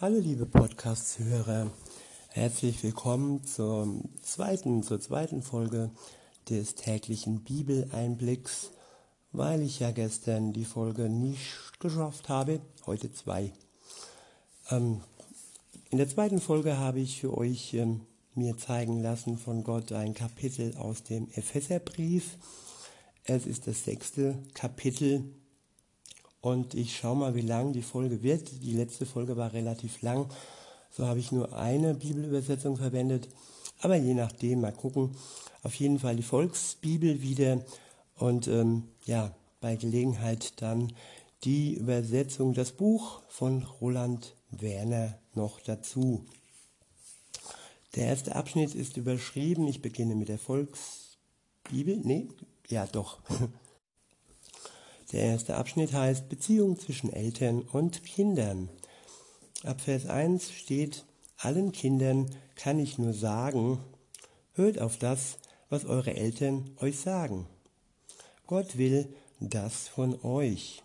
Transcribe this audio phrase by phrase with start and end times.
[0.00, 1.70] Hallo liebe Podcast-Hörer,
[2.30, 5.90] herzlich willkommen zur zweiten, zur zweiten Folge
[6.48, 8.70] des täglichen Bibeleinblicks,
[9.32, 13.52] weil ich ja gestern die Folge nicht geschafft habe, heute zwei.
[14.70, 15.02] Ähm,
[15.90, 18.00] in der zweiten Folge habe ich für euch ähm,
[18.34, 22.38] mir zeigen lassen von Gott ein Kapitel aus dem Epheserbrief.
[23.24, 25.34] Es ist das sechste Kapitel
[26.40, 28.62] und ich schaue mal, wie lang die Folge wird.
[28.62, 30.26] Die letzte Folge war relativ lang.
[30.90, 33.28] So habe ich nur eine Bibelübersetzung verwendet.
[33.80, 35.16] Aber je nachdem, mal gucken.
[35.62, 37.62] Auf jeden Fall die Volksbibel wieder.
[38.16, 40.92] Und ähm, ja, bei Gelegenheit dann
[41.44, 46.24] die Übersetzung, das Buch von Roland Werner noch dazu.
[47.94, 49.66] Der erste Abschnitt ist überschrieben.
[49.68, 51.96] Ich beginne mit der Volksbibel.
[52.02, 52.28] Nee,
[52.68, 53.18] ja doch.
[55.12, 58.68] Der erste Abschnitt heißt Beziehung zwischen Eltern und Kindern.
[59.64, 61.04] Ab Vers 1 steht,
[61.36, 63.80] allen Kindern kann ich nur sagen,
[64.54, 67.46] hört auf das, was eure Eltern euch sagen.
[68.46, 70.82] Gott will das von euch.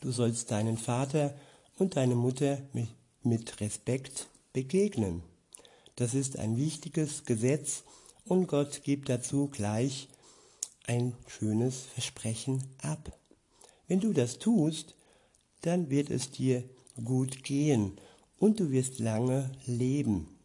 [0.00, 1.34] Du sollst deinen Vater
[1.78, 2.88] und deine Mutter mit,
[3.22, 5.22] mit Respekt begegnen.
[5.96, 7.84] Das ist ein wichtiges Gesetz
[8.24, 10.08] und Gott gibt dazu gleich
[10.90, 13.16] ein schönes Versprechen ab.
[13.86, 14.96] Wenn du das tust,
[15.60, 16.64] dann wird es dir
[17.04, 17.92] gut gehen
[18.40, 20.36] und du wirst lange leben.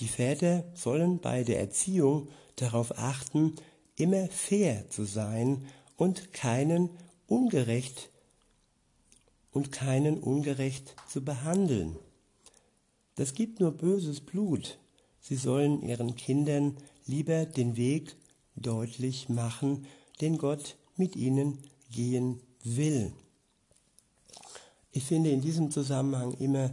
[0.00, 3.54] Die Väter sollen bei der Erziehung darauf achten,
[3.94, 5.64] immer fair zu sein
[5.96, 6.90] und keinen
[7.28, 8.10] ungerecht
[9.52, 11.96] und keinen ungerecht zu behandeln.
[13.14, 14.80] Das gibt nur böses Blut.
[15.20, 16.76] Sie sollen ihren Kindern
[17.10, 18.16] lieber den Weg
[18.54, 19.86] deutlich machen,
[20.20, 21.58] den Gott mit ihnen
[21.90, 23.12] gehen will.
[24.92, 26.70] Ich finde in diesem Zusammenhang immer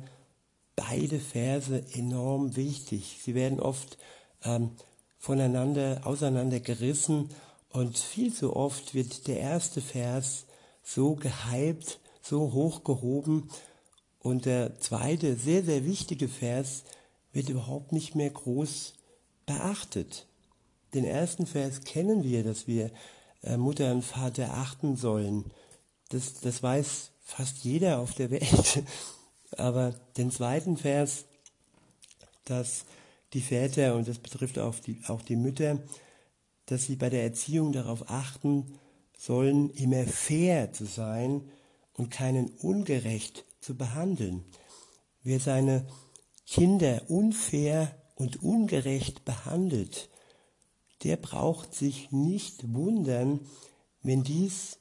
[0.76, 3.20] beide Verse enorm wichtig.
[3.24, 3.98] Sie werden oft
[4.44, 4.72] ähm,
[5.18, 7.30] voneinander auseinandergerissen
[7.70, 10.46] und viel zu oft wird der erste Vers
[10.84, 13.50] so gehypt, so hochgehoben
[14.20, 16.84] und der zweite, sehr, sehr wichtige Vers
[17.34, 18.94] wird überhaupt nicht mehr groß
[19.46, 20.27] beachtet.
[20.98, 22.90] Den ersten Vers kennen wir, dass wir
[23.44, 25.46] äh, Mutter und Vater achten sollen.
[26.10, 28.84] Das, das weiß fast jeder auf der Welt.
[29.58, 31.26] Aber den zweiten Vers,
[32.46, 32.86] dass
[33.34, 35.78] die Väter, und das betrifft auch die, auch die Mütter,
[36.66, 38.80] dass sie bei der Erziehung darauf achten
[39.16, 41.48] sollen, immer fair zu sein
[41.94, 44.46] und keinen ungerecht zu behandeln.
[45.22, 45.86] Wer seine
[46.48, 50.10] Kinder unfair und ungerecht behandelt,
[51.04, 53.40] der braucht sich nicht wundern,
[54.02, 54.80] wenn dies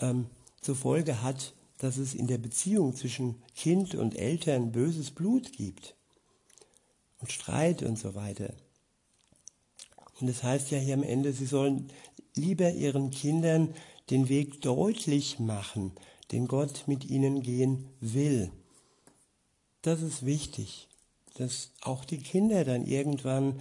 [0.00, 0.26] ähm,
[0.60, 5.94] zur Folge hat, dass es in der Beziehung zwischen Kind und Eltern böses Blut gibt
[7.20, 8.54] und Streit und so weiter.
[10.20, 11.90] Und es das heißt ja hier am Ende, sie sollen
[12.34, 13.74] lieber ihren Kindern
[14.10, 15.92] den Weg deutlich machen,
[16.32, 18.50] den Gott mit ihnen gehen will.
[19.82, 20.88] Das ist wichtig
[21.38, 23.60] dass auch die Kinder dann irgendwann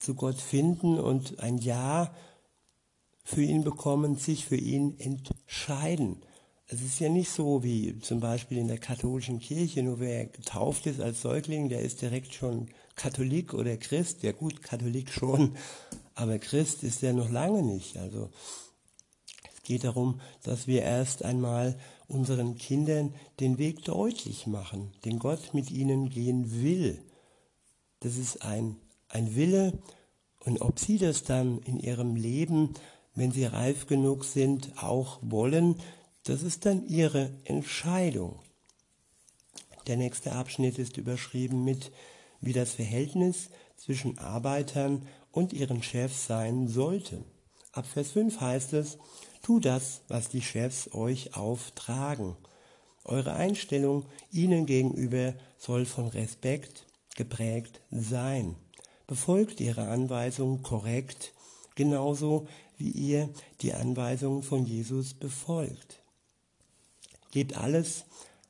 [0.00, 2.12] zu Gott finden und ein Ja
[3.22, 6.22] für ihn bekommen, sich für ihn entscheiden.
[6.66, 10.86] Es ist ja nicht so wie zum Beispiel in der katholischen Kirche, nur wer getauft
[10.86, 14.22] ist als Säugling, der ist direkt schon Katholik oder Christ.
[14.22, 15.56] Ja gut, Katholik schon,
[16.14, 17.96] aber Christ ist er noch lange nicht.
[17.96, 18.30] Also
[19.52, 21.78] es geht darum, dass wir erst einmal
[22.08, 27.02] unseren Kindern den Weg deutlich machen, den Gott mit ihnen gehen will.
[28.00, 28.76] Das ist ein,
[29.10, 29.78] ein Wille
[30.40, 32.74] und ob sie das dann in ihrem Leben,
[33.14, 35.76] wenn sie reif genug sind, auch wollen,
[36.24, 38.40] das ist dann ihre Entscheidung.
[39.86, 41.92] Der nächste Abschnitt ist überschrieben mit,
[42.40, 47.24] wie das Verhältnis zwischen Arbeitern und ihren Chefs sein sollte.
[47.72, 48.98] Ab Vers 5 heißt es,
[49.42, 52.36] Tu das, was die Chefs euch auftragen.
[53.04, 56.86] Eure Einstellung ihnen gegenüber soll von Respekt
[57.16, 58.56] geprägt sein.
[59.10, 61.32] Befolgt ihre Anweisungen korrekt,
[61.74, 62.46] genauso
[62.78, 63.28] wie ihr
[63.60, 66.00] die Anweisungen von Jesus befolgt.
[67.32, 68.04] Gebt alles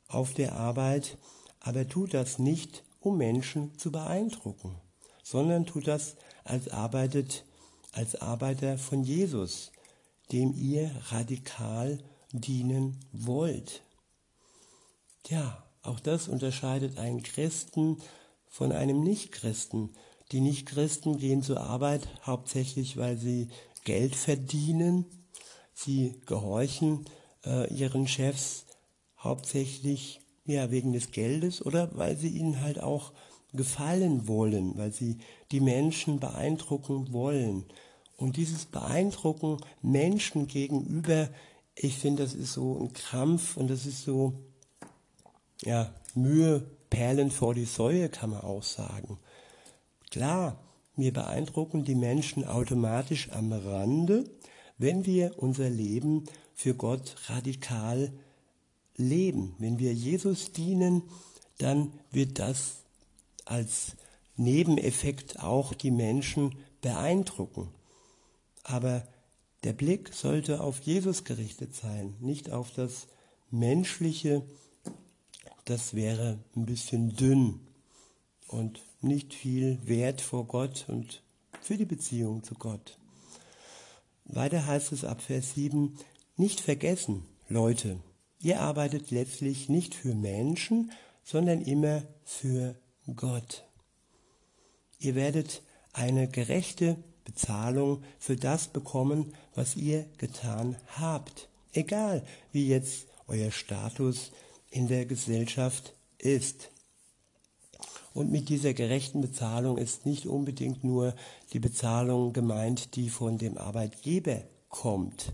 [0.06, 1.16] auf der Arbeit,
[1.60, 4.76] aber tut das nicht, um Menschen zu beeindrucken,
[5.22, 7.46] sondern tut das als arbeitet
[7.92, 9.72] als Arbeiter von Jesus,
[10.30, 12.00] dem ihr radikal
[12.32, 13.82] dienen wollt.
[15.26, 17.96] Ja, auch das unterscheidet einen Christen
[18.46, 19.94] von einem Nichtchristen.
[20.32, 23.48] Die Nichtchristen gehen zur Arbeit hauptsächlich, weil sie
[23.84, 25.04] Geld verdienen.
[25.74, 27.04] Sie gehorchen
[27.44, 28.66] äh, ihren Chefs
[29.18, 33.12] hauptsächlich ja wegen des Geldes oder weil sie ihnen halt auch
[33.52, 35.18] gefallen wollen, weil sie
[35.50, 37.64] die Menschen beeindrucken wollen.
[38.16, 41.28] Und dieses Beeindrucken Menschen gegenüber,
[41.74, 44.34] ich finde, das ist so ein Krampf und das ist so,
[45.62, 49.18] ja, Mühe, Perlen vor die Säue, kann man auch sagen.
[50.10, 50.60] Klar,
[50.96, 54.24] wir beeindrucken die Menschen automatisch am Rande,
[54.76, 56.24] wenn wir unser Leben
[56.54, 58.12] für Gott radikal
[58.96, 59.54] leben.
[59.58, 61.02] Wenn wir Jesus dienen,
[61.58, 62.82] dann wird das
[63.44, 63.96] als
[64.36, 67.68] Nebeneffekt auch die Menschen beeindrucken.
[68.64, 69.06] Aber
[69.64, 73.06] der Blick sollte auf Jesus gerichtet sein, nicht auf das
[73.50, 74.42] Menschliche.
[75.66, 77.60] Das wäre ein bisschen dünn
[78.48, 81.22] und nicht viel wert vor Gott und
[81.60, 82.98] für die Beziehung zu Gott.
[84.24, 85.96] Weiter heißt es ab Vers 7,
[86.36, 87.98] nicht vergessen, Leute,
[88.40, 90.92] ihr arbeitet letztlich nicht für Menschen,
[91.24, 92.76] sondern immer für
[93.16, 93.64] Gott.
[94.98, 95.62] Ihr werdet
[95.92, 101.48] eine gerechte Bezahlung für das bekommen, was ihr getan habt.
[101.72, 104.32] Egal, wie jetzt euer Status
[104.70, 106.70] in der Gesellschaft ist.
[108.12, 111.14] Und mit dieser gerechten Bezahlung ist nicht unbedingt nur
[111.52, 115.32] die Bezahlung gemeint, die von dem Arbeitgeber kommt.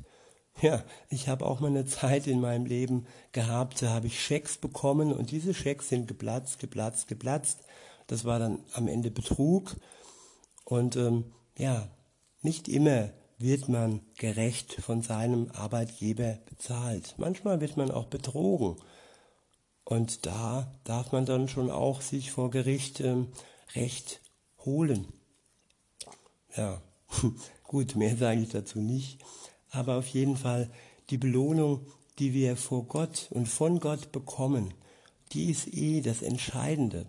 [0.63, 4.57] Ja, ich habe auch mal eine Zeit in meinem Leben gehabt, da habe ich Schecks
[4.57, 7.65] bekommen und diese Schecks sind geplatzt, geplatzt, geplatzt.
[8.07, 9.77] Das war dann am Ende Betrug.
[10.65, 11.25] Und ähm,
[11.59, 11.89] ja,
[12.41, 17.15] nicht immer wird man gerecht von seinem Arbeitgeber bezahlt.
[17.19, 18.77] Manchmal wird man auch betrogen.
[19.87, 23.29] Und da darf man dann schon auch sich vor Gericht ähm,
[23.77, 24.21] Recht
[24.65, 25.07] holen.
[26.57, 26.83] Ja,
[27.63, 29.21] gut, mehr sage ich dazu nicht.
[29.71, 30.71] Aber auf jeden Fall
[31.11, 31.87] die Belohnung,
[32.19, 34.75] die wir vor Gott und von Gott bekommen,
[35.33, 37.07] die ist eh das Entscheidende.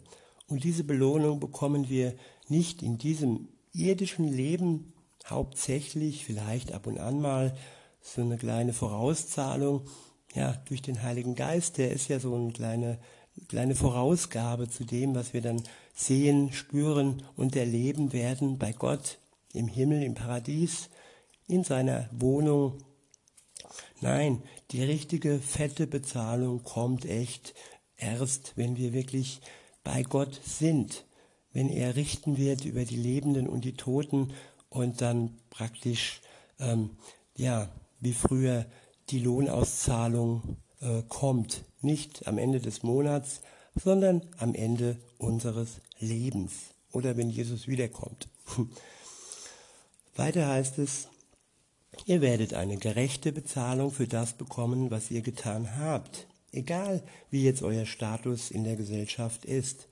[0.48, 2.14] Und diese Belohnung bekommen wir
[2.48, 4.94] nicht in diesem irdischen Leben
[5.26, 7.58] hauptsächlich, vielleicht ab und an mal
[8.02, 9.88] so eine kleine Vorauszahlung,
[10.34, 13.00] ja, durch den Heiligen Geist, der ist ja so eine kleine,
[13.48, 15.64] kleine Vorausgabe zu dem, was wir dann
[15.94, 19.18] sehen, spüren und erleben werden bei Gott
[19.54, 20.90] im Himmel, im Paradies,
[21.48, 22.78] in seiner Wohnung.
[24.02, 27.56] Nein, die richtige fette Bezahlung kommt echt
[27.96, 29.42] erst, wenn wir wirklich
[29.84, 31.06] bei Gott sind,
[31.52, 34.34] wenn er richten wird über die Lebenden und die Toten
[34.70, 36.22] und dann praktisch,
[36.60, 36.92] ähm,
[37.36, 37.70] ja,
[38.00, 38.66] wie früher
[39.10, 41.64] die Lohnauszahlung äh, kommt.
[41.82, 43.42] Nicht am Ende des Monats,
[43.76, 46.54] sondern am Ende unseres Lebens
[46.92, 48.28] oder wenn Jesus wiederkommt.
[50.16, 51.10] Weiter heißt es,
[52.06, 57.62] ihr werdet eine gerechte Bezahlung für das bekommen, was ihr getan habt, egal wie jetzt
[57.62, 59.88] euer Status in der Gesellschaft ist.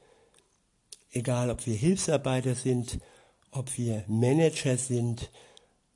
[1.12, 3.00] Egal, ob wir Hilfsarbeiter sind,
[3.52, 5.32] ob wir Manager sind,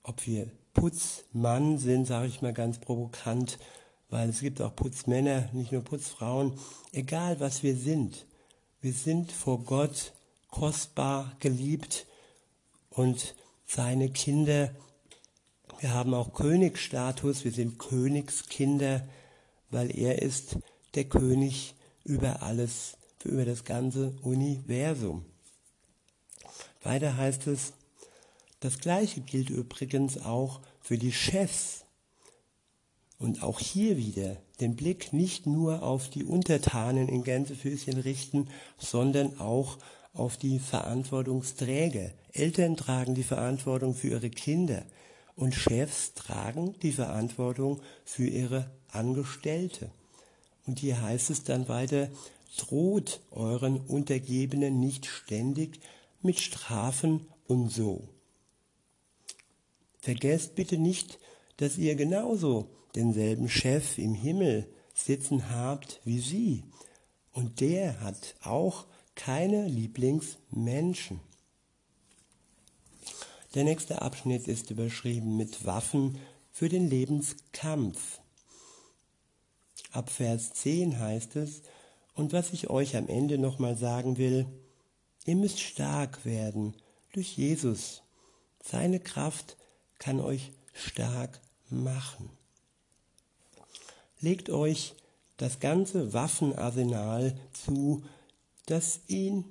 [0.04, 0.50] ob wir
[0.80, 3.60] Putzmann sind, sage ich mal ganz provokant,
[4.10, 6.54] weil es gibt auch Putzmänner, nicht nur Putzfrauen,
[6.94, 8.26] egal was wir sind.
[8.80, 10.14] Wir sind vor Gott
[10.50, 12.06] kostbar geliebt
[12.92, 13.36] und
[13.66, 14.72] seine Kinder.
[15.80, 19.06] Wir haben auch Königsstatus, wir sind Königskinder,
[19.72, 20.60] weil er ist
[20.96, 22.96] der König über alles,
[23.26, 25.26] über das ganze Universum.
[26.84, 27.74] Weiter heißt es,
[28.62, 31.86] das gleiche gilt übrigens auch für die Chefs.
[33.20, 38.48] Und auch hier wieder den Blick nicht nur auf die Untertanen in Gänsefüßchen richten,
[38.80, 39.78] sondern auch
[40.16, 42.10] auf die Verantwortungsträger.
[42.34, 44.84] Eltern tragen die Verantwortung für ihre Kinder
[45.36, 49.92] und Chefs tragen die Verantwortung für ihre Angestellte.
[50.66, 52.10] Und hier heißt es dann weiter,
[52.58, 55.82] droht euren Untergebenen nicht ständig
[56.24, 58.10] mit Strafen und so.
[60.00, 61.20] Vergesst bitte nicht,
[61.58, 66.64] dass ihr genauso denselben Chef im Himmel sitzen habt wie sie.
[67.32, 71.20] Und der hat auch keine Lieblingsmenschen.
[73.56, 76.18] Der nächste Abschnitt ist überschrieben mit Waffen
[76.52, 78.20] für den Lebenskampf.
[79.92, 81.64] Ab Vers 10 heißt es,
[82.14, 84.46] und was ich euch am Ende nochmal sagen will,
[85.26, 86.76] ihr müsst stark werden
[87.14, 88.04] durch Jesus.
[88.62, 89.58] Seine Kraft
[90.00, 91.40] kann euch stark
[91.70, 92.30] machen.
[94.22, 94.96] Legt euch
[95.38, 98.04] das ganze Waffenarsenal zu,
[98.66, 99.46] das ihn,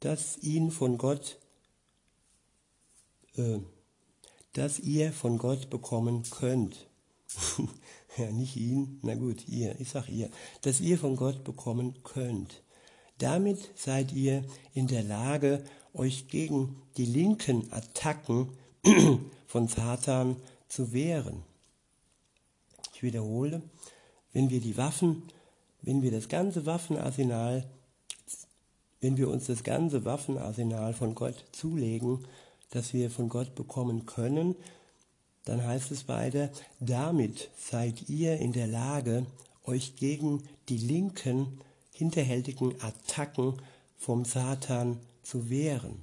[0.00, 1.38] das ihn von Gott,
[3.36, 3.58] äh,
[4.52, 6.88] das ihr von Gott bekommen könnt.
[8.16, 10.30] ja nicht ihn, na gut, ihr, ich sag ihr,
[10.62, 12.62] das ihr von Gott bekommen könnt.
[13.18, 15.62] Damit seid ihr in der Lage,
[15.92, 18.48] euch gegen die linken Attacken
[19.46, 20.36] von Satan
[20.68, 21.42] zu wehren.
[22.94, 23.62] Ich wiederhole,
[24.32, 25.22] wenn wir die Waffen,
[25.82, 27.64] wenn wir das ganze Waffenarsenal,
[29.00, 32.26] wenn wir uns das ganze Waffenarsenal von Gott zulegen,
[32.70, 34.54] das wir von Gott bekommen können,
[35.44, 39.26] dann heißt es weiter, damit seid ihr in der Lage,
[39.64, 41.60] euch gegen die linken,
[41.92, 43.54] hinterhältigen Attacken
[43.96, 46.02] vom Satan zu wehren.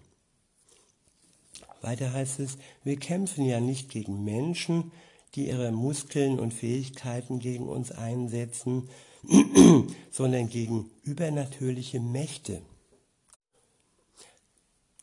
[1.82, 4.92] Weiter heißt es, wir kämpfen ja nicht gegen Menschen,
[5.36, 8.90] die ihre Muskeln und Fähigkeiten gegen uns einsetzen,
[10.12, 12.62] sondern gegen übernatürliche Mächte,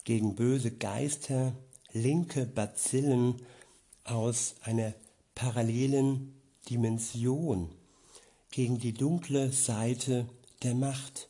[0.04, 1.54] gegen böse Geister,
[1.92, 3.42] linke Bazillen
[4.04, 4.94] aus einer
[5.34, 6.34] parallelen
[6.68, 7.70] Dimension,
[8.50, 10.26] gegen die dunkle Seite
[10.62, 11.28] der Macht,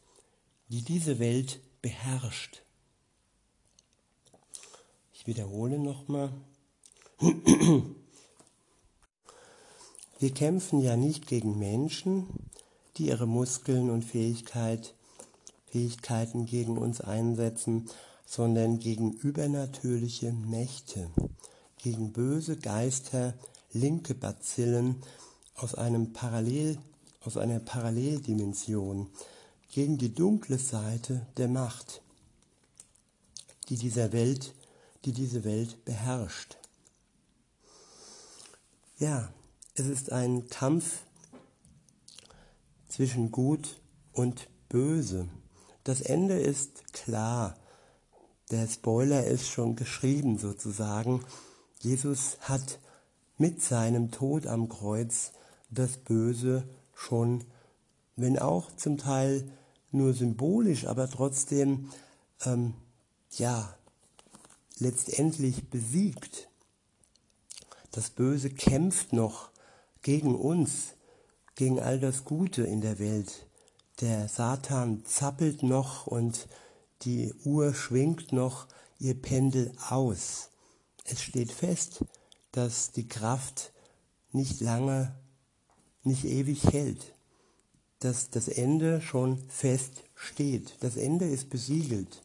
[0.68, 2.63] die diese Welt beherrscht.
[5.24, 6.32] Wiederhole nochmal.
[10.18, 12.26] Wir kämpfen ja nicht gegen Menschen,
[12.96, 14.94] die ihre Muskeln und Fähigkeit,
[15.66, 17.88] Fähigkeiten gegen uns einsetzen,
[18.26, 21.10] sondern gegen übernatürliche Mächte,
[21.78, 23.34] gegen böse Geister,
[23.72, 25.02] linke Bazillen
[25.54, 26.78] aus, einem Parallel,
[27.22, 29.08] aus einer Paralleldimension,
[29.72, 32.02] gegen die dunkle Seite der Macht,
[33.68, 34.54] die dieser Welt,
[35.04, 36.56] die diese Welt beherrscht.
[38.98, 39.32] Ja,
[39.74, 41.02] es ist ein Kampf
[42.88, 43.80] zwischen Gut
[44.12, 45.28] und Böse.
[45.82, 47.56] Das Ende ist klar.
[48.50, 51.24] Der Spoiler ist schon geschrieben sozusagen.
[51.80, 52.78] Jesus hat
[53.36, 55.32] mit seinem Tod am Kreuz
[55.70, 57.44] das Böse schon,
[58.16, 59.50] wenn auch zum Teil
[59.90, 61.90] nur symbolisch, aber trotzdem,
[62.44, 62.74] ähm,
[63.32, 63.76] ja,
[64.78, 66.48] letztendlich besiegt.
[67.90, 69.50] Das Böse kämpft noch
[70.02, 70.94] gegen uns,
[71.54, 73.46] gegen all das Gute in der Welt.
[74.00, 76.48] Der Satan zappelt noch und
[77.02, 78.66] die Uhr schwingt noch
[78.98, 80.50] ihr Pendel aus.
[81.04, 82.04] Es steht fest,
[82.50, 83.72] dass die Kraft
[84.32, 85.14] nicht lange,
[86.02, 87.14] nicht ewig hält,
[88.00, 90.76] dass das Ende schon fest steht.
[90.80, 92.22] Das Ende ist besiegelt.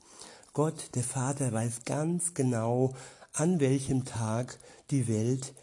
[0.53, 2.93] Gott, der Vater, weiß ganz genau,
[3.33, 4.59] an welchem Tag
[4.91, 5.53] die Welt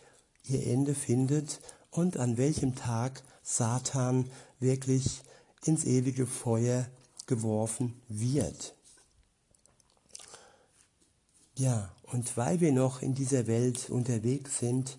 [0.44, 5.22] ihr Ende findet und an welchem Tag Satan wirklich
[5.64, 6.86] ins ewige Feuer
[7.26, 8.74] geworfen wird.
[11.56, 14.98] Ja, und weil wir noch in dieser Welt unterwegs sind,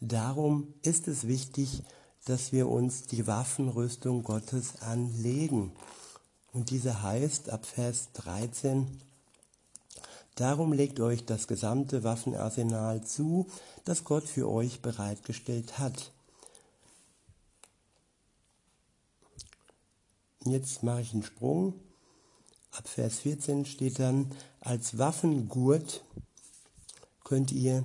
[0.00, 1.82] darum ist es wichtig,
[2.24, 5.72] dass wir uns die Waffenrüstung Gottes anlegen.
[6.52, 9.00] Und diese heißt ab Vers 13,
[10.34, 13.48] Darum legt euch das gesamte Waffenarsenal zu,
[13.84, 16.10] das Gott für euch bereitgestellt hat.
[20.44, 21.74] Jetzt mache ich einen Sprung.
[22.72, 26.04] Ab Vers 14 steht dann, als Waffengurt
[27.22, 27.84] könnt ihr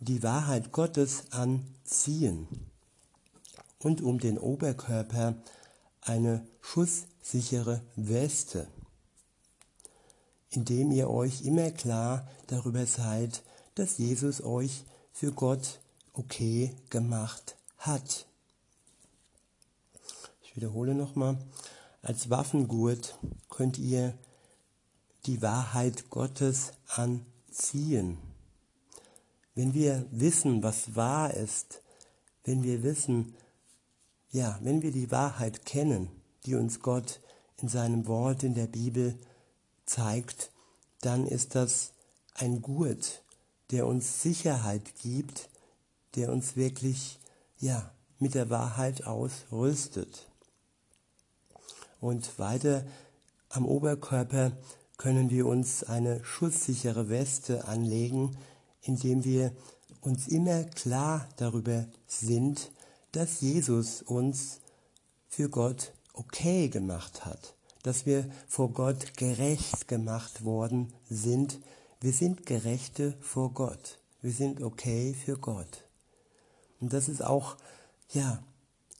[0.00, 2.48] die Wahrheit Gottes anziehen
[3.78, 5.36] und um den Oberkörper
[6.00, 8.66] eine schusssichere Weste,
[10.56, 13.42] indem ihr euch immer klar darüber seid,
[13.74, 15.80] dass Jesus euch für Gott
[16.14, 18.26] okay gemacht hat.
[20.42, 21.36] Ich wiederhole nochmal,
[22.02, 23.18] als Waffengurt
[23.50, 24.14] könnt ihr
[25.26, 28.16] die Wahrheit Gottes anziehen.
[29.54, 31.82] Wenn wir wissen, was wahr ist,
[32.44, 33.34] wenn wir wissen,
[34.30, 36.08] ja, wenn wir die Wahrheit kennen,
[36.44, 37.20] die uns Gott
[37.60, 39.18] in seinem Wort in der Bibel
[39.86, 40.50] zeigt,
[41.00, 41.92] dann ist das
[42.34, 43.22] ein Gurt,
[43.70, 45.48] der uns Sicherheit gibt,
[46.14, 47.18] der uns wirklich,
[47.58, 50.26] ja, mit der Wahrheit ausrüstet.
[52.00, 52.84] Und weiter
[53.48, 54.52] am Oberkörper
[54.96, 58.36] können wir uns eine schusssichere Weste anlegen,
[58.82, 59.52] indem wir
[60.00, 62.70] uns immer klar darüber sind,
[63.12, 64.60] dass Jesus uns
[65.28, 67.55] für Gott okay gemacht hat,
[67.86, 71.58] dass wir vor Gott gerecht gemacht worden sind.
[72.00, 73.98] Wir sind Gerechte vor Gott.
[74.20, 75.84] Wir sind okay für Gott.
[76.80, 77.56] Und das ist auch,
[78.12, 78.42] ja,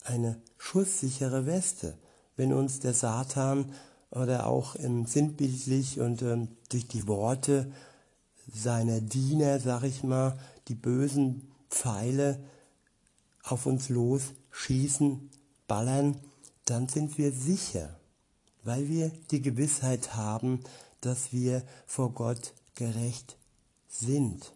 [0.05, 1.99] eine schusssichere Weste
[2.37, 3.73] wenn uns der Satan
[4.11, 7.71] oder auch im sinnbildlich und ähm, durch die Worte
[8.53, 10.39] seiner Diener, sag ich mal,
[10.69, 12.39] die bösen Pfeile
[13.43, 15.31] auf uns los schießen,
[15.67, 16.17] ballern,
[16.65, 17.99] dann sind wir sicher,
[18.67, 20.61] weil wir die Gewissheit haben,
[21.01, 23.37] dass wir vor Gott gerecht
[23.89, 24.53] sind.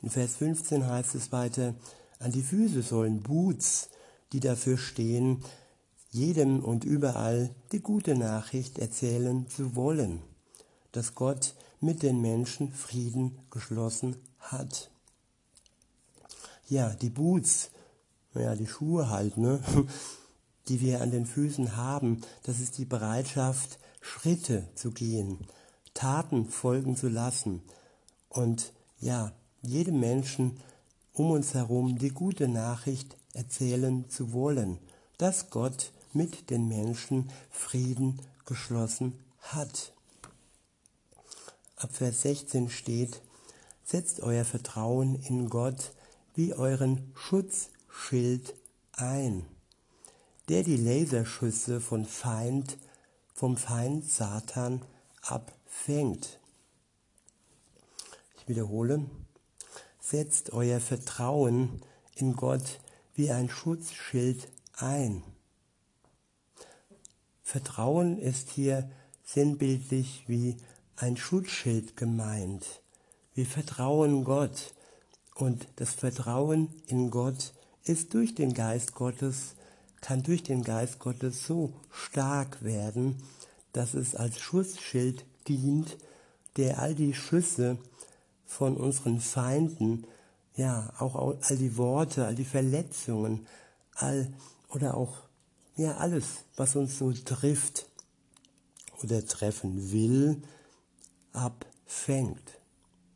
[0.00, 1.74] In Vers 15 heißt es weiter,
[2.20, 3.90] an die Füße sollen Boots,
[4.32, 5.44] die dafür stehen,
[6.10, 10.22] jedem und überall die gute Nachricht erzählen zu wollen,
[10.92, 14.90] dass Gott mit den Menschen Frieden geschlossen hat.
[16.68, 17.70] Ja, die Boots,
[18.34, 19.60] ja, die Schuhe halt, ne,
[20.68, 25.38] die wir an den Füßen haben, das ist die Bereitschaft, Schritte zu gehen,
[25.94, 27.62] Taten folgen zu lassen
[28.28, 30.58] und ja, jedem Menschen
[31.12, 34.78] um uns herum die gute Nachricht erzählen zu wollen,
[35.18, 39.92] dass Gott mit den Menschen Frieden geschlossen hat.
[41.76, 43.20] Ab Vers 16 steht,
[43.84, 45.92] setzt euer Vertrauen in Gott
[46.34, 48.54] wie euren Schutzschild
[48.92, 49.44] ein,
[50.52, 52.76] der die Laserschüsse von Feind,
[53.32, 54.82] vom Feind Satan
[55.22, 56.40] abfängt.
[58.36, 59.06] Ich wiederhole,
[59.98, 61.80] setzt euer Vertrauen
[62.16, 62.80] in Gott
[63.14, 65.22] wie ein Schutzschild ein.
[67.42, 68.90] Vertrauen ist hier
[69.24, 70.58] sinnbildlich wie
[70.96, 72.82] ein Schutzschild gemeint.
[73.32, 74.74] Wir vertrauen Gott
[75.34, 77.54] und das Vertrauen in Gott
[77.84, 79.54] ist durch den Geist Gottes,
[80.02, 83.16] kann durch den Geist Gottes so stark werden,
[83.72, 85.96] dass es als Schutzschild dient,
[86.56, 87.78] der all die Schüsse
[88.44, 90.06] von unseren Feinden,
[90.54, 93.46] ja, auch all die Worte, all die Verletzungen,
[93.94, 94.30] all
[94.68, 95.16] oder auch
[95.76, 97.86] ja alles, was uns so trifft
[99.02, 100.42] oder treffen will,
[101.32, 102.60] abfängt.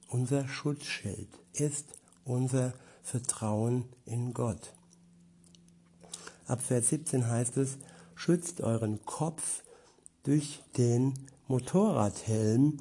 [0.09, 1.87] Unser Schutzschild ist
[2.25, 4.76] unser Vertrauen in Gott.
[6.47, 7.79] Ab Vers 17 heißt es,
[8.15, 9.63] schützt euren Kopf
[10.23, 11.15] durch den
[11.49, 12.79] Motorradhelm,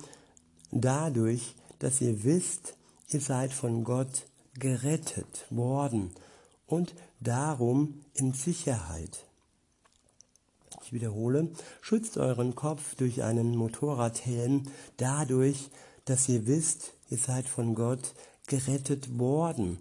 [0.71, 2.75] dadurch, dass ihr wisst,
[3.09, 4.27] ihr seid von Gott
[4.59, 6.11] gerettet worden
[6.67, 9.25] und darum in Sicherheit.
[10.83, 11.49] Ich wiederhole,
[11.81, 14.63] schützt euren Kopf durch einen Motorradhelm
[14.97, 15.69] dadurch,
[16.05, 18.13] dass ihr wisst, ihr seid von Gott
[18.45, 19.79] gerettet worden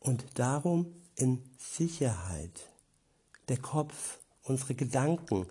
[0.00, 2.69] und darum in Sicherheit.
[3.50, 5.44] Der Kopf, unsere Gedanken,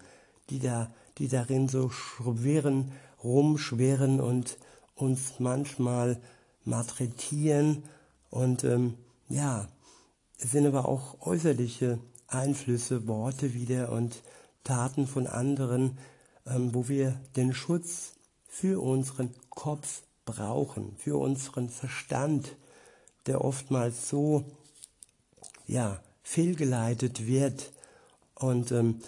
[0.50, 2.92] die da, die darin so schwirren,
[3.24, 4.58] rumschwirren und
[4.96, 6.20] uns manchmal
[6.64, 7.84] malträtieren
[8.30, 8.96] und ähm,
[9.28, 9.68] ja,
[10.40, 14.24] es sind aber auch äußerliche Einflüsse, Worte wieder und
[14.64, 15.98] Taten von anderen,
[16.46, 18.14] ähm, wo wir den Schutz
[18.48, 22.56] für unseren Kopf brauchen, für unseren Verstand,
[23.26, 24.46] der oftmals so
[25.68, 27.72] ja, fehlgeleitet wird.
[28.40, 29.00] Und, ähm,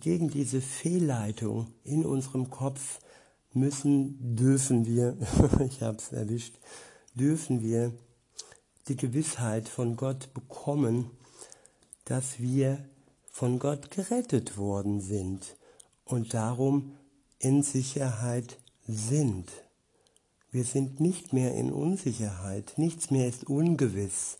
[0.00, 2.98] gegen diese Fehlleitung in unserem Kopf
[3.52, 5.16] müssen, dürfen wir,
[5.66, 6.56] ich habe es erwischt,
[7.14, 7.92] dürfen wir
[8.88, 11.10] die Gewissheit von Gott bekommen,
[12.04, 12.84] dass wir
[13.30, 15.56] von Gott gerettet worden sind
[16.04, 16.96] und darum
[17.38, 19.50] in Sicherheit sind.
[20.50, 24.38] Wir sind nicht mehr in Unsicherheit, nichts mehr ist ungewiss.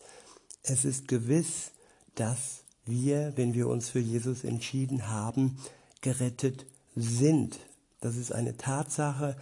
[0.63, 1.71] Es ist gewiss,
[2.15, 5.57] dass wir, wenn wir uns für Jesus entschieden haben,
[6.01, 7.59] gerettet sind.
[8.01, 9.35] Das ist eine Tatsache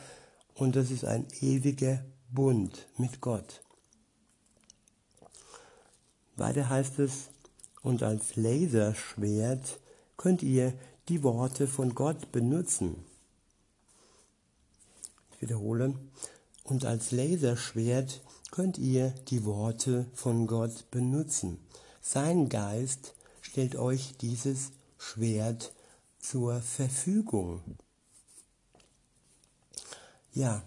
[0.53, 3.61] und das ist ein ewiger Bund mit Gott.
[6.37, 7.29] Weiter heißt es,
[7.81, 9.79] und als Laserschwert
[10.17, 10.73] könnt ihr
[11.07, 12.95] die Worte von Gott benutzen.
[15.31, 15.93] Ich wiederhole,
[16.63, 21.59] und als Laserschwert könnt ihr die Worte von Gott benutzen.
[22.01, 23.13] Sein Geist
[23.55, 25.71] stellt euch dieses Schwert
[26.19, 27.61] zur Verfügung.
[30.33, 30.61] Ja,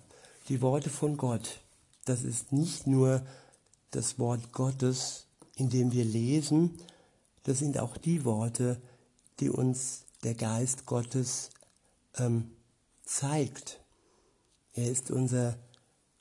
[0.48, 1.60] die Worte von Gott,
[2.06, 3.20] das ist nicht nur
[3.90, 6.78] das Wort Gottes, in dem wir lesen,
[7.42, 8.80] das sind auch die Worte,
[9.38, 11.50] die uns der Geist Gottes
[12.16, 12.50] ähm,
[13.04, 13.80] zeigt.
[14.72, 15.58] Er ist unser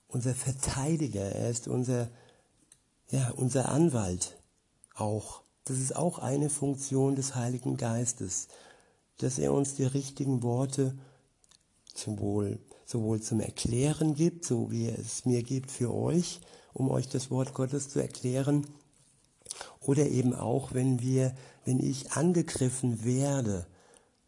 [0.09, 2.09] unser Verteidiger, er ist unser,
[3.09, 4.37] ja, unser Anwalt
[4.95, 5.46] auch.
[5.67, 8.47] Das ist auch eine Funktion des Heiligen Geistes,
[9.17, 10.97] dass er uns die richtigen Worte
[11.93, 16.39] sowohl, sowohl zum Erklären gibt, so wie er es mir gibt für euch,
[16.71, 18.65] um euch das Wort Gottes zu erklären,
[19.81, 23.67] oder eben auch, wenn wir, wenn ich angegriffen werde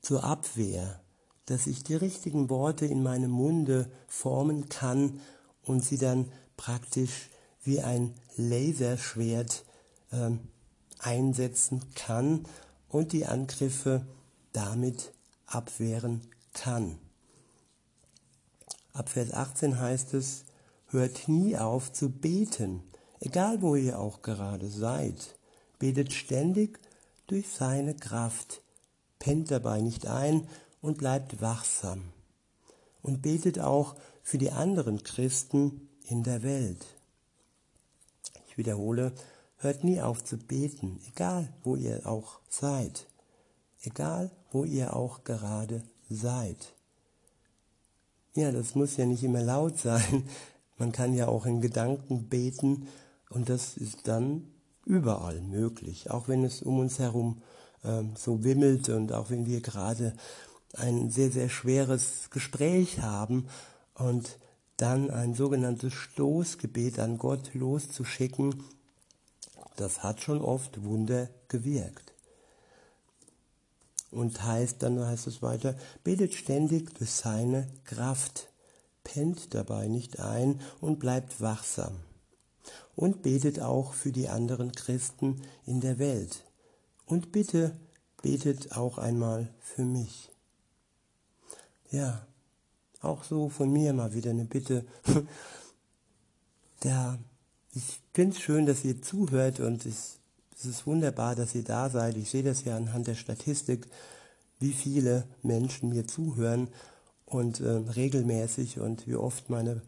[0.02, 1.00] zur Abwehr,
[1.46, 5.22] dass ich die richtigen Worte in meinem Munde formen kann
[5.64, 7.30] und sie dann praktisch
[7.64, 9.64] wie ein Laserschwert
[10.12, 10.40] ähm,
[11.00, 12.46] einsetzen kann
[12.88, 14.06] und die Angriffe
[14.54, 15.14] damit
[15.46, 16.22] abwehren
[16.54, 17.00] kann.
[18.94, 20.46] Ab Vers 18 heißt es,
[20.88, 22.84] hört nie auf zu beten,
[23.20, 25.38] egal wo ihr auch gerade seid.
[25.78, 26.80] Betet ständig
[27.28, 28.62] durch seine Kraft,
[29.20, 30.48] pennt dabei nicht ein
[30.82, 32.04] und bleibt wachsam.
[33.02, 36.86] Und betet auch für die anderen Christen in der Welt.
[38.48, 39.14] Ich wiederhole,
[39.60, 43.08] hört nie auf zu beten, egal wo ihr auch seid,
[43.82, 46.74] egal wo ihr auch gerade seid.
[48.36, 50.24] Ja, das muss ja nicht immer laut sein.
[50.78, 52.88] Man kann ja auch in Gedanken beten
[53.30, 54.48] und das ist dann
[54.86, 57.42] überall möglich, auch wenn es um uns herum
[57.84, 60.14] ähm, so wimmelt und auch wenn wir gerade
[60.74, 63.48] ein sehr, sehr schweres Gespräch haben
[63.94, 64.38] und
[64.78, 68.64] dann ein sogenanntes Stoßgebet an Gott loszuschicken,
[69.80, 72.14] das hat schon oft Wunder gewirkt.
[74.12, 78.50] Und heißt, dann heißt es weiter, betet ständig durch seine Kraft,
[79.04, 81.96] pennt dabei nicht ein und bleibt wachsam.
[82.96, 86.44] Und betet auch für die anderen Christen in der Welt.
[87.06, 87.80] Und bitte
[88.22, 90.30] betet auch einmal für mich.
[91.92, 92.28] Ja,
[93.02, 94.86] auch so von mir mal wieder eine Bitte.
[96.84, 97.20] Der,
[97.80, 100.18] ich finde es schön, dass ihr zuhört und es,
[100.58, 102.18] es ist wunderbar, dass ihr da seid.
[102.18, 103.88] Ich sehe das ja anhand der Statistik,
[104.60, 106.68] wie viele Menschen mir zuhören
[107.26, 109.82] und äh, regelmäßig und wie oft meine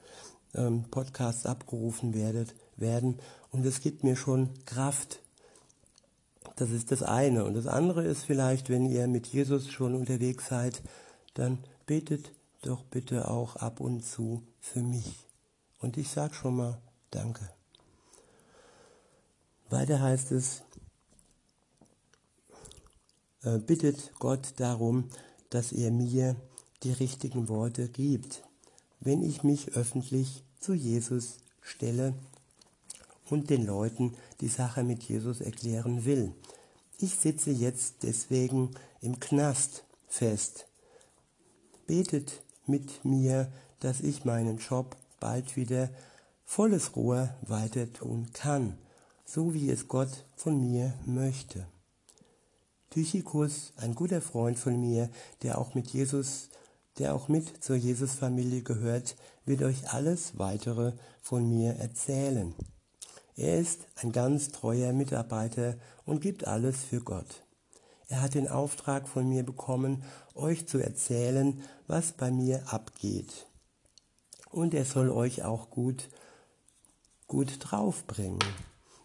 [0.56, 3.20] ähm, Podcasts abgerufen werdet, werden.
[3.52, 5.20] Und es gibt mir schon Kraft.
[6.56, 7.44] Das ist das eine.
[7.44, 10.82] Und das andere ist vielleicht, wenn ihr mit Jesus schon unterwegs seid,
[11.34, 15.28] dann betet doch bitte auch ab und zu für mich.
[15.80, 16.78] Und ich sage schon mal
[17.12, 17.61] Danke.
[19.72, 20.64] Weiter heißt es,
[23.44, 25.10] äh, bittet Gott darum,
[25.50, 26.36] dass er mir
[26.84, 28.44] die richtigen Worte gibt,
[29.00, 32.14] wenn ich mich öffentlich zu Jesus stelle
[33.30, 36.34] und den Leuten die Sache mit Jesus erklären will.
[37.00, 40.68] Ich sitze jetzt deswegen im Knast fest.
[41.88, 45.90] Betet mit mir, dass ich meinen Job bald wieder
[46.44, 48.78] volles Rohr weiter tun kann,
[49.34, 51.66] so wie es Gott von mir möchte.
[52.90, 55.10] Tychikus, ein guter Freund von mir,
[55.42, 56.50] der auch mit Jesus,
[56.98, 59.16] der auch mit zur Jesusfamilie gehört,
[59.46, 60.92] wird euch alles weitere
[61.22, 62.54] von mir erzählen.
[63.38, 67.46] Er ist ein ganz treuer Mitarbeiter und gibt alles für Gott.
[68.10, 70.04] Er hat den Auftrag von mir bekommen,
[70.36, 73.48] euch zu erzählen, was bei mir abgeht.
[74.50, 76.10] Und er soll euch auch gut,
[77.28, 78.40] gut draufbringen.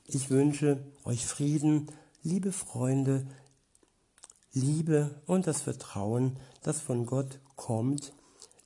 [0.09, 1.91] Ich wünsche euch Frieden,
[2.23, 3.27] liebe Freunde,
[4.53, 8.13] Liebe und das Vertrauen, das von Gott kommt,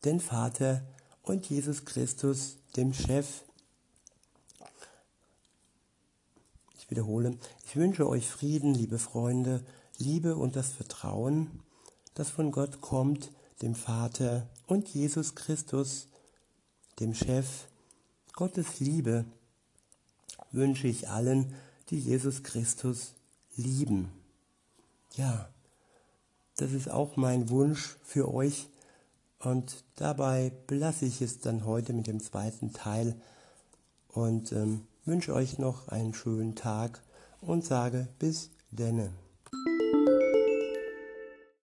[0.05, 0.87] den Vater
[1.23, 3.43] und Jesus Christus, dem Chef.
[6.79, 9.65] Ich wiederhole, ich wünsche euch Frieden, liebe Freunde,
[9.97, 11.63] Liebe und das Vertrauen,
[12.13, 16.09] das von Gott kommt, dem Vater und Jesus Christus,
[16.99, 17.67] dem Chef.
[18.35, 19.25] Gottes Liebe
[20.53, 21.55] wünsche ich allen,
[21.91, 23.15] die Jesus Christus
[23.57, 24.11] lieben.
[25.17, 25.49] Ja,
[26.57, 28.69] das ist auch mein Wunsch für euch.
[29.39, 33.17] Und dabei belasse ich es dann heute mit dem zweiten Teil
[34.09, 37.01] und ähm, wünsche euch noch einen schönen Tag
[37.41, 39.11] und sage bis denne.